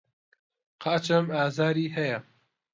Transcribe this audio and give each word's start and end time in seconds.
قاچم 0.83 1.25
ئازاری 1.35 1.87
هەیە. 1.95 2.19